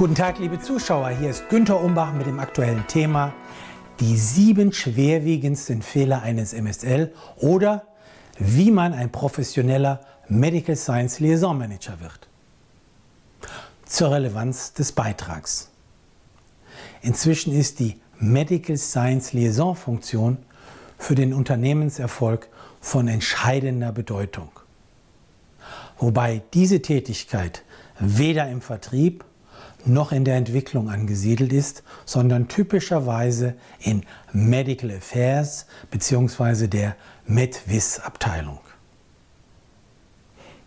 Guten 0.00 0.14
Tag, 0.14 0.38
liebe 0.38 0.58
Zuschauer. 0.58 1.10
Hier 1.10 1.28
ist 1.28 1.50
Günter 1.50 1.78
Umbach 1.78 2.14
mit 2.14 2.26
dem 2.26 2.40
aktuellen 2.40 2.86
Thema 2.86 3.34
die 4.00 4.16
sieben 4.16 4.72
schwerwiegendsten 4.72 5.82
Fehler 5.82 6.22
eines 6.22 6.54
MSL 6.54 7.12
oder 7.36 7.84
wie 8.38 8.70
man 8.70 8.94
ein 8.94 9.12
professioneller 9.12 10.00
Medical 10.26 10.74
Science 10.74 11.20
Liaison 11.20 11.58
Manager 11.58 12.00
wird. 12.00 12.28
Zur 13.84 14.12
Relevanz 14.12 14.72
des 14.72 14.92
Beitrags. 14.92 15.68
Inzwischen 17.02 17.52
ist 17.52 17.78
die 17.78 18.00
Medical 18.18 18.78
Science 18.78 19.34
Liaison 19.34 19.76
Funktion 19.76 20.38
für 20.96 21.14
den 21.14 21.34
Unternehmenserfolg 21.34 22.48
von 22.80 23.06
entscheidender 23.06 23.92
Bedeutung. 23.92 24.48
Wobei 25.98 26.40
diese 26.54 26.80
Tätigkeit 26.80 27.64
weder 27.98 28.48
im 28.48 28.62
Vertrieb 28.62 29.26
noch 29.86 30.12
in 30.12 30.24
der 30.24 30.36
Entwicklung 30.36 30.88
angesiedelt 30.88 31.52
ist, 31.52 31.82
sondern 32.04 32.48
typischerweise 32.48 33.54
in 33.80 34.02
Medical 34.32 34.90
Affairs 34.90 35.66
bzw. 35.90 36.66
der 36.66 36.96
MedVis-Abteilung. 37.26 38.60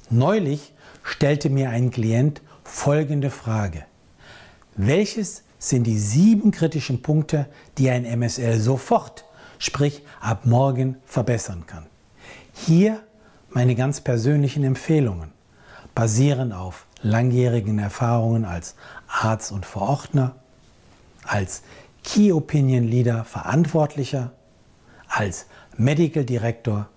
Neulich 0.10 0.74
stellte 1.04 1.50
mir 1.50 1.70
ein 1.70 1.92
Klient 1.92 2.42
folgende 2.64 3.30
Frage. 3.30 3.86
Welches 4.76 5.44
sind 5.60 5.86
die 5.86 5.98
sieben 6.00 6.52
kritischen 6.52 7.02
Punkte, 7.02 7.48
die 7.78 7.90
ein 7.90 8.06
MSL 8.06 8.60
sofort, 8.60 9.26
sprich 9.60 10.04
ab 10.20 10.46
morgen, 10.46 10.98
verbessern 11.06 11.66
kann? 11.68 11.86
Hier 12.54 13.02
meine 13.50 13.76
ganz 13.76 14.02
persönlichen 14.02 14.64
Empfehlungen, 14.64 15.32
basieren 15.96 16.52
auf 16.52 16.88
langjährigen 17.04 17.78
Erfahrungen 17.78 18.46
als 18.46 18.76
Arzt 19.08 19.52
und 19.52 19.66
Verordner, 19.66 20.36
als 21.26 21.62
Key 22.04 22.32
Opinion 22.32 22.84
Leader 22.84 23.24
Verantwortlicher, 23.24 24.32
als 25.08 25.46
Medical 25.78 26.26
Director 26.26 26.88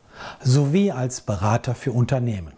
sowie 0.40 0.90
als 0.90 1.20
Berater 1.20 1.74
für 1.74 1.92
Unternehmen. 1.92 2.52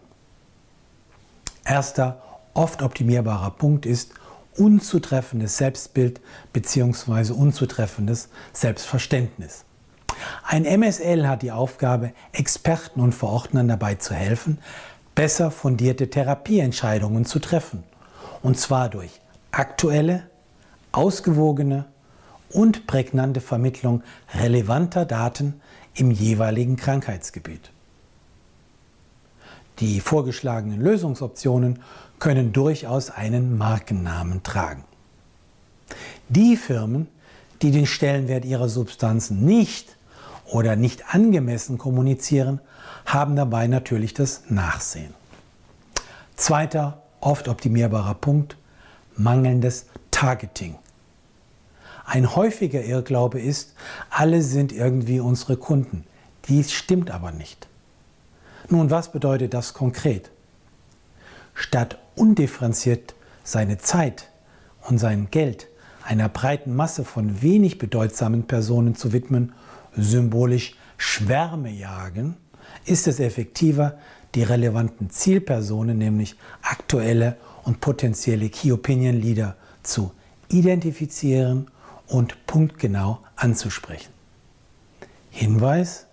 Erster 1.65 2.21
oft 2.53 2.81
optimierbarer 2.81 3.51
Punkt 3.51 3.85
ist 3.85 4.13
unzutreffendes 4.55 5.57
Selbstbild 5.57 6.21
bzw. 6.53 7.33
unzutreffendes 7.33 8.29
Selbstverständnis. 8.53 9.65
Ein 10.43 10.65
MSL 10.65 11.27
hat 11.27 11.43
die 11.43 11.51
Aufgabe, 11.51 12.11
Experten 12.33 12.99
und 12.99 13.13
Verordnern 13.13 13.67
dabei 13.67 13.95
zu 13.95 14.13
helfen, 14.13 14.57
besser 15.19 15.51
fundierte 15.51 16.09
Therapieentscheidungen 16.09 17.25
zu 17.25 17.39
treffen. 17.39 17.83
Und 18.41 18.57
zwar 18.57 18.87
durch 18.87 19.19
aktuelle, 19.51 20.29
ausgewogene 20.93 21.83
und 22.51 22.87
prägnante 22.87 23.41
Vermittlung 23.41 24.01
relevanter 24.33 25.03
Daten 25.03 25.59
im 25.93 26.09
jeweiligen 26.11 26.77
Krankheitsgebiet. 26.77 27.69
Die 29.79 29.99
vorgeschlagenen 29.99 30.79
Lösungsoptionen 30.79 31.79
können 32.19 32.53
durchaus 32.53 33.09
einen 33.09 33.57
Markennamen 33.57 34.41
tragen. 34.43 34.85
Die 36.29 36.55
Firmen, 36.55 37.09
die 37.61 37.71
den 37.71 37.87
Stellenwert 37.87 38.45
ihrer 38.45 38.69
Substanzen 38.69 39.43
nicht 39.43 39.97
oder 40.51 40.75
nicht 40.75 41.13
angemessen 41.13 41.77
kommunizieren, 41.77 42.59
haben 43.05 43.35
dabei 43.35 43.67
natürlich 43.67 44.13
das 44.13 44.43
Nachsehen. 44.49 45.13
Zweiter, 46.35 47.01
oft 47.19 47.47
optimierbarer 47.47 48.15
Punkt, 48.15 48.57
mangelndes 49.15 49.85
Targeting. 50.11 50.75
Ein 52.05 52.35
häufiger 52.35 52.83
Irrglaube 52.83 53.39
ist, 53.39 53.75
alle 54.09 54.41
sind 54.41 54.71
irgendwie 54.71 55.19
unsere 55.19 55.57
Kunden. 55.57 56.05
Dies 56.47 56.71
stimmt 56.71 57.11
aber 57.11 57.31
nicht. 57.31 57.67
Nun, 58.69 58.89
was 58.89 59.11
bedeutet 59.11 59.53
das 59.53 59.73
konkret? 59.73 60.31
Statt 61.53 61.99
undifferenziert 62.15 63.13
seine 63.43 63.77
Zeit 63.77 64.29
und 64.87 64.97
sein 64.97 65.27
Geld 65.29 65.67
einer 66.03 66.29
breiten 66.29 66.75
Masse 66.75 67.05
von 67.05 67.43
wenig 67.43 67.77
bedeutsamen 67.77 68.47
Personen 68.47 68.95
zu 68.95 69.13
widmen, 69.13 69.53
symbolisch 69.95 70.75
Schwärme 70.97 71.69
jagen, 71.71 72.35
ist 72.85 73.07
es 73.07 73.19
effektiver, 73.19 73.97
die 74.35 74.43
relevanten 74.43 75.09
Zielpersonen, 75.09 75.97
nämlich 75.97 76.35
aktuelle 76.61 77.37
und 77.63 77.81
potenzielle 77.81 78.49
Key 78.49 78.71
Opinion 78.71 79.19
Leader, 79.19 79.55
zu 79.83 80.11
identifizieren 80.49 81.67
und 82.07 82.45
punktgenau 82.45 83.19
anzusprechen. 83.35 84.11
Hinweis, 85.31 86.05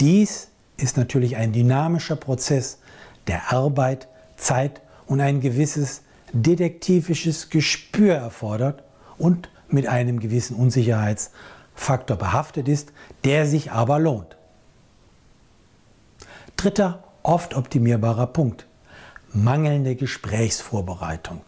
dies 0.00 0.48
ist 0.76 0.96
natürlich 0.96 1.36
ein 1.36 1.52
dynamischer 1.52 2.16
Prozess, 2.16 2.78
der 3.26 3.52
Arbeit, 3.52 4.08
Zeit 4.36 4.80
und 5.06 5.20
ein 5.20 5.40
gewisses 5.40 6.02
detektivisches 6.32 7.50
Gespür 7.50 8.14
erfordert 8.14 8.82
und 9.18 9.48
mit 9.68 9.86
einem 9.86 10.20
gewissen 10.20 10.56
Unsicherheitsfaktor 11.74 12.16
behaftet 12.16 12.68
ist, 12.68 12.92
der 13.24 13.46
sich 13.46 13.72
aber 13.72 13.98
lohnt. 13.98 14.36
Dritter, 16.56 17.04
oft 17.22 17.54
optimierbarer 17.54 18.26
Punkt. 18.26 18.66
Mangelnde 19.32 19.96
Gesprächsvorbereitung. 19.96 21.42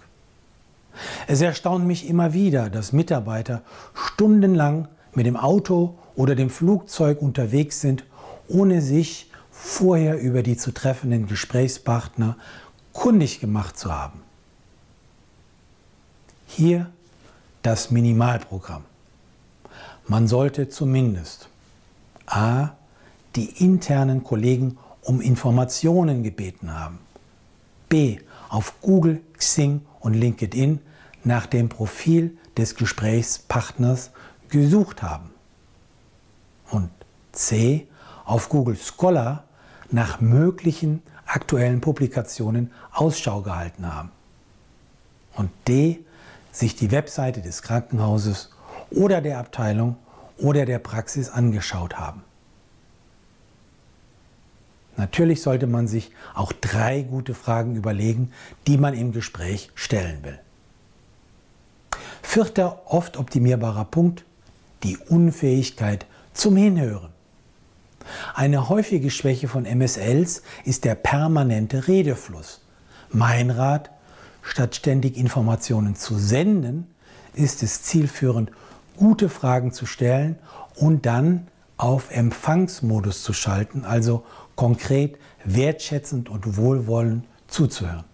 Es 1.26 1.40
erstaunt 1.40 1.86
mich 1.86 2.08
immer 2.08 2.32
wieder, 2.32 2.68
dass 2.70 2.92
Mitarbeiter 2.92 3.62
stundenlang 3.94 4.88
mit 5.14 5.26
dem 5.26 5.36
Auto 5.36 5.96
oder 6.16 6.34
dem 6.34 6.50
Flugzeug 6.50 7.22
unterwegs 7.22 7.80
sind, 7.80 8.04
ohne 8.48 8.80
sich 8.80 9.30
vorher 9.50 10.18
über 10.18 10.42
die 10.42 10.56
zu 10.56 10.72
treffenden 10.72 11.26
Gesprächspartner 11.26 12.36
kundig 12.92 13.40
gemacht 13.40 13.78
zu 13.78 13.92
haben. 13.92 14.22
Hier 16.46 16.90
das 17.62 17.90
Minimalprogramm. 17.90 18.84
Man 20.08 20.28
sollte 20.28 20.68
zumindest 20.68 21.48
a. 22.26 22.70
die 23.34 23.64
internen 23.64 24.22
Kollegen 24.22 24.78
um 25.02 25.20
Informationen 25.20 26.22
gebeten 26.22 26.72
haben. 26.72 26.98
B. 27.88 28.18
Auf 28.48 28.80
Google, 28.80 29.20
Xing 29.36 29.82
und 30.00 30.14
LinkedIn 30.14 30.80
nach 31.24 31.46
dem 31.46 31.68
Profil 31.68 32.36
des 32.56 32.76
Gesprächspartners 32.76 34.12
gesucht 34.48 35.02
haben. 35.02 35.30
Und 36.70 36.90
C. 37.32 37.88
Auf 38.24 38.48
Google 38.48 38.76
Scholar 38.76 39.44
nach 39.90 40.20
möglichen 40.20 41.02
aktuellen 41.26 41.80
Publikationen 41.80 42.72
Ausschau 42.92 43.42
gehalten 43.42 43.92
haben. 43.92 44.10
Und 45.34 45.50
D. 45.66 46.00
sich 46.52 46.76
die 46.76 46.92
Webseite 46.92 47.42
des 47.42 47.62
Krankenhauses 47.62 48.50
oder 48.90 49.20
der 49.20 49.38
Abteilung 49.38 49.96
oder 50.38 50.66
der 50.66 50.78
Praxis 50.78 51.28
angeschaut 51.28 51.98
haben. 51.98 52.22
Natürlich 54.96 55.42
sollte 55.42 55.66
man 55.66 55.88
sich 55.88 56.10
auch 56.34 56.52
drei 56.52 57.02
gute 57.02 57.34
Fragen 57.34 57.76
überlegen, 57.76 58.32
die 58.66 58.78
man 58.78 58.94
im 58.94 59.12
Gespräch 59.12 59.70
stellen 59.74 60.22
will. 60.22 60.38
Vierter 62.22 62.82
oft 62.86 63.18
optimierbarer 63.18 63.84
Punkt, 63.84 64.24
die 64.82 64.96
Unfähigkeit 64.96 66.06
zum 66.32 66.56
Hinhören. 66.56 67.10
Eine 68.34 68.68
häufige 68.68 69.10
Schwäche 69.10 69.48
von 69.48 69.64
MSLs 69.64 70.42
ist 70.64 70.84
der 70.84 70.94
permanente 70.94 71.88
Redefluss. 71.88 72.62
Mein 73.10 73.50
Rat, 73.50 73.90
statt 74.42 74.76
ständig 74.76 75.16
Informationen 75.16 75.96
zu 75.96 76.16
senden, 76.16 76.86
ist 77.34 77.62
es 77.62 77.82
zielführend, 77.82 78.50
gute 78.96 79.28
Fragen 79.28 79.72
zu 79.72 79.86
stellen 79.86 80.38
und 80.74 81.06
dann 81.06 81.48
auf 81.76 82.10
Empfangsmodus 82.10 83.22
zu 83.22 83.32
schalten, 83.32 83.84
also 83.84 84.24
konkret, 84.54 85.18
wertschätzend 85.44 86.28
und 86.28 86.56
wohlwollend 86.56 87.24
zuzuhören. 87.48 88.04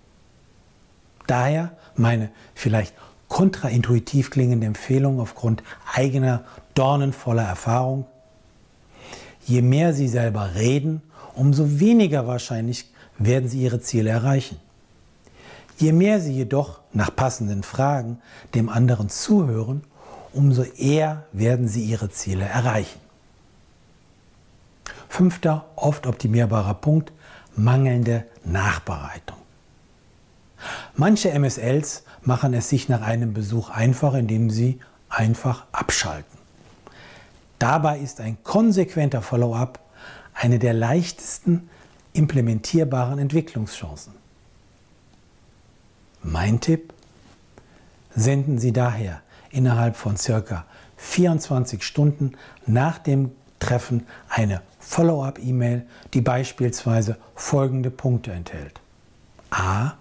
Daher 1.27 1.77
meine 1.97 2.31
vielleicht 2.55 2.95
kontraintuitiv 3.29 4.31
klingende 4.31 4.67
Empfehlung 4.67 5.21
aufgrund 5.21 5.63
eigener 5.95 6.45
dornenvoller 6.75 7.45
Erfahrung. 7.45 8.07
Je 9.47 9.63
mehr 9.63 9.95
Sie 9.95 10.09
selber 10.09 10.55
reden, 10.55 11.03
umso 11.35 11.81
weniger 11.81 12.27
wahrscheinlich 12.27 12.93
werden 13.19 13.49
Sie 13.49 13.63
Ihre 13.63 13.81
Ziele 13.81 14.11
erreichen. 14.11 14.59
Je 15.79 15.93
mehr 15.93 16.21
Sie 16.21 16.33
jedoch 16.33 16.81
nach 16.93 17.15
passenden 17.15 17.63
Fragen 17.63 18.19
dem 18.55 18.69
anderen 18.69 19.09
zuhören, 19.09 19.83
umso 20.33 20.63
eher 20.63 21.25
werden 21.33 21.69
Sie 21.69 21.85
Ihre 21.85 22.11
Ziele 22.11 22.45
erreichen. 22.45 23.01
Fünfter, 25.09 25.67
oft 25.77 26.07
optimierbarer 26.07 26.75
Punkt, 26.75 27.13
mangelnde 27.55 28.25
Nachbereitung. 28.45 29.37
Manche 30.95 31.31
MSLs 31.31 32.05
machen 32.23 32.55
es 32.55 32.69
sich 32.69 32.89
nach 32.89 33.03
einem 33.03 33.35
Besuch 33.35 33.71
einfach, 33.71 34.15
indem 34.15 34.51
sie 34.51 34.81
einfach 35.09 35.67
abschalten. 35.73 36.39
Dabei 37.59 37.99
ist 37.99 38.21
ein 38.21 38.43
konsequenter 38.43 39.23
Follow-up 39.23 39.81
eine 40.35 40.59
der 40.59 40.73
leichtesten 40.73 41.69
implementierbaren 42.13 43.19
Entwicklungschancen. 43.19 44.15
Mein 46.23 46.61
Tipp? 46.61 46.93
Senden 48.15 48.59
Sie 48.59 48.73
daher 48.73 49.23
innerhalb 49.53 49.97
von 49.97 50.17
circa 50.17 50.65
24 50.97 51.83
Stunden 51.83 52.33
nach 52.67 52.99
dem 52.99 53.33
Treffen 53.59 54.07
eine 54.29 54.63
Follow-up-E-Mail, 54.81 55.87
die 56.15 56.21
beispielsweise 56.21 57.17
folgende 57.35 57.91
Punkte 57.91 58.33
enthält. 58.33 58.81
A. 59.51 59.93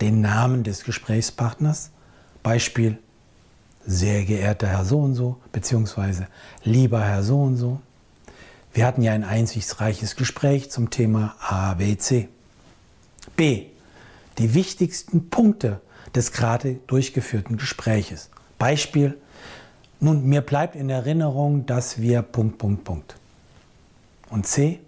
Den 0.00 0.20
Namen 0.20 0.62
des 0.62 0.84
Gesprächspartners, 0.84 1.90
Beispiel 2.42 2.98
sehr 3.86 4.24
geehrter 4.24 4.66
Herr 4.68 4.84
so 4.84 5.00
und 5.00 5.14
so, 5.14 5.38
beziehungsweise 5.52 6.26
lieber 6.62 7.02
Herr 7.02 7.22
so 7.22 7.42
und 7.42 7.56
so. 7.56 7.80
Wir 8.72 8.86
hatten 8.86 9.02
ja 9.02 9.12
ein 9.12 9.24
einsichtsreiches 9.24 10.16
Gespräch 10.16 10.70
zum 10.70 10.90
Thema 10.90 11.34
ABC. 11.40 12.28
B. 13.36 13.66
Die 14.38 14.54
wichtigsten 14.54 15.28
Punkte 15.28 15.80
des 16.14 16.32
gerade 16.32 16.74
durchgeführten 16.86 17.56
Gespräches. 17.56 18.30
Beispiel, 18.60 19.18
nun, 20.00 20.28
mir 20.28 20.42
bleibt 20.42 20.76
in 20.76 20.90
Erinnerung, 20.90 21.64
dass 21.64 21.98
wir 22.00 22.20
Punkt, 22.20 22.58
Punkt, 22.58 22.84
Punkt. 22.84 23.16
Und 24.28 24.46
C, 24.46 24.80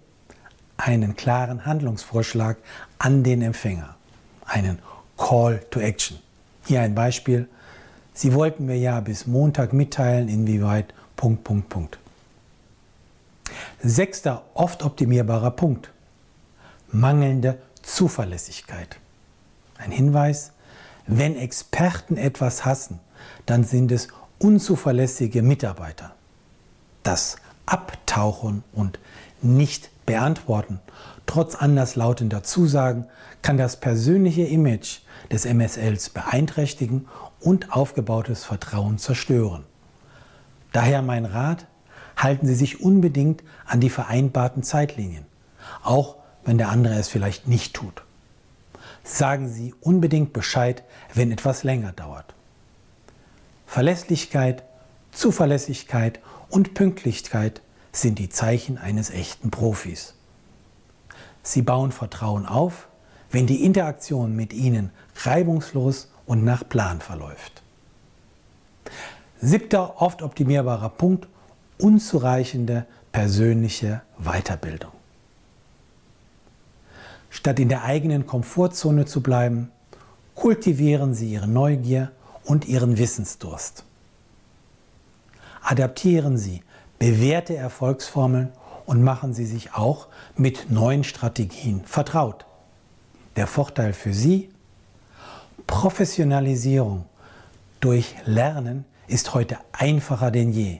einen 0.77 1.15
klaren 1.15 1.65
Handlungsvorschlag 1.65 2.57
an 2.99 3.23
den 3.23 3.41
Empfänger, 3.41 3.95
einen 4.45 4.77
Call 5.17 5.59
to 5.71 5.79
Action. 5.79 6.19
Hier 6.65 6.81
ein 6.81 6.93
Beispiel. 6.93 7.49
Sie 8.13 8.33
wollten 8.33 8.67
mir 8.67 8.77
ja 8.77 8.99
bis 8.99 9.25
Montag 9.25 9.73
mitteilen, 9.73 10.29
inwieweit 10.29 10.93
Punkt, 11.15 11.43
Punkt, 11.43 11.69
Punkt. 11.69 11.97
Sechster 13.81 14.43
oft 14.53 14.83
optimierbarer 14.83 15.51
Punkt. 15.51 15.89
Mangelnde 16.91 17.57
Zuverlässigkeit. 17.81 18.97
Ein 19.79 19.91
Hinweis, 19.91 20.51
wenn 21.07 21.35
Experten 21.35 22.17
etwas 22.17 22.65
hassen, 22.65 22.99
dann 23.45 23.63
sind 23.63 23.91
es 23.91 24.07
unzuverlässige 24.39 25.41
Mitarbeiter. 25.41 26.13
Das 27.03 27.37
Abtauchen 27.65 28.63
und 28.73 28.99
nicht 29.41 29.89
beantworten, 30.05 30.79
trotz 31.25 31.55
anderslautender 31.55 32.43
Zusagen, 32.43 33.05
kann 33.41 33.57
das 33.57 33.79
persönliche 33.79 34.43
Image 34.43 34.99
des 35.31 35.45
MSLs 35.45 36.09
beeinträchtigen 36.09 37.07
und 37.39 37.73
aufgebautes 37.73 38.45
Vertrauen 38.45 38.97
zerstören. 38.97 39.63
Daher 40.71 41.01
mein 41.01 41.25
Rat, 41.25 41.67
halten 42.15 42.47
Sie 42.47 42.55
sich 42.55 42.81
unbedingt 42.81 43.43
an 43.65 43.79
die 43.79 43.89
vereinbarten 43.89 44.63
Zeitlinien, 44.63 45.25
auch 45.83 46.15
wenn 46.45 46.57
der 46.57 46.69
andere 46.69 46.95
es 46.95 47.09
vielleicht 47.09 47.47
nicht 47.47 47.73
tut. 47.73 48.03
Sagen 49.03 49.49
Sie 49.49 49.73
unbedingt 49.81 50.33
Bescheid, 50.33 50.83
wenn 51.13 51.31
etwas 51.31 51.63
länger 51.63 51.91
dauert. 51.91 52.33
Verlässlichkeit, 53.73 54.63
Zuverlässigkeit 55.11 56.19
und 56.51 56.75
Pünktlichkeit 56.75 57.63
sind 57.91 58.19
die 58.19 58.29
Zeichen 58.29 58.77
eines 58.77 59.09
echten 59.09 59.49
Profis. 59.49 60.13
Sie 61.41 61.63
bauen 61.63 61.91
Vertrauen 61.91 62.45
auf, 62.45 62.87
wenn 63.31 63.47
die 63.47 63.63
Interaktion 63.65 64.35
mit 64.35 64.53
ihnen 64.53 64.91
reibungslos 65.15 66.11
und 66.27 66.43
nach 66.43 66.69
Plan 66.69 67.01
verläuft. 67.01 67.63
Siebter 69.41 69.99
oft 69.99 70.21
optimierbarer 70.21 70.89
Punkt, 70.89 71.27
unzureichende 71.79 72.85
persönliche 73.11 74.03
Weiterbildung. 74.19 74.91
Statt 77.31 77.59
in 77.59 77.69
der 77.69 77.85
eigenen 77.85 78.27
Komfortzone 78.27 79.05
zu 79.05 79.23
bleiben, 79.23 79.71
kultivieren 80.35 81.15
Sie 81.15 81.33
Ihre 81.33 81.47
Neugier 81.47 82.11
und 82.45 82.65
Ihren 82.65 82.97
Wissensdurst. 82.97 83.83
Adaptieren 85.61 86.37
Sie 86.37 86.61
bewährte 86.99 87.55
Erfolgsformeln 87.55 88.51
und 88.85 89.03
machen 89.03 89.33
Sie 89.33 89.45
sich 89.45 89.73
auch 89.73 90.07
mit 90.35 90.71
neuen 90.71 91.03
Strategien 91.03 91.83
vertraut. 91.85 92.45
Der 93.35 93.47
Vorteil 93.47 93.93
für 93.93 94.13
Sie? 94.13 94.49
Professionalisierung 95.67 97.05
durch 97.79 98.15
Lernen 98.25 98.85
ist 99.07 99.33
heute 99.33 99.57
einfacher 99.71 100.31
denn 100.31 100.51
je. 100.51 100.79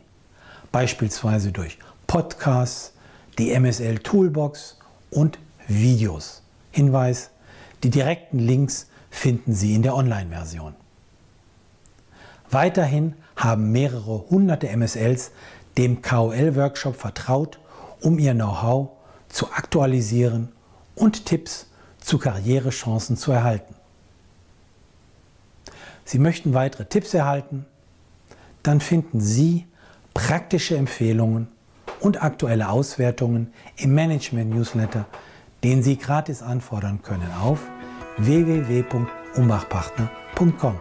Beispielsweise 0.71 1.51
durch 1.51 1.77
Podcasts, 2.07 2.93
die 3.37 3.51
MSL 3.57 3.99
Toolbox 3.99 4.77
und 5.11 5.39
Videos. 5.67 6.41
Hinweis, 6.71 7.31
die 7.83 7.89
direkten 7.89 8.39
Links 8.39 8.87
finden 9.09 9.53
Sie 9.53 9.73
in 9.75 9.83
der 9.83 9.95
Online-Version. 9.95 10.75
Weiterhin 12.53 13.15
haben 13.35 13.71
mehrere 13.71 14.29
hunderte 14.29 14.69
MSLs 14.69 15.31
dem 15.77 16.03
KOL-Workshop 16.03 16.95
vertraut, 16.95 17.59
um 17.99 18.19
ihr 18.19 18.33
Know-how 18.33 18.89
zu 19.27 19.51
aktualisieren 19.51 20.51
und 20.95 21.25
Tipps 21.25 21.65
zu 21.99 22.19
Karrierechancen 22.19 23.17
zu 23.17 23.31
erhalten. 23.31 23.73
Sie 26.05 26.19
möchten 26.19 26.53
weitere 26.53 26.85
Tipps 26.85 27.15
erhalten? 27.15 27.65
Dann 28.61 28.81
finden 28.81 29.19
Sie 29.19 29.65
praktische 30.13 30.77
Empfehlungen 30.77 31.47
und 32.01 32.21
aktuelle 32.21 32.69
Auswertungen 32.69 33.51
im 33.77 33.95
Management-Newsletter, 33.95 35.07
den 35.63 35.81
Sie 35.81 35.97
gratis 35.97 36.43
anfordern 36.43 37.01
können 37.01 37.31
auf 37.41 37.61
www.umbachpartner.com. 38.17 40.75